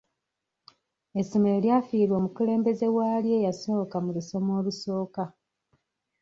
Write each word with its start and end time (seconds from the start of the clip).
Essomero 1.21 1.57
lyafiirwa 1.65 2.15
omukulembeze 2.17 2.85
walyo 2.97 3.33
eyasooka 3.39 3.95
mu 4.03 4.09
lusoma 4.15 4.51
olusooka. 4.59 5.23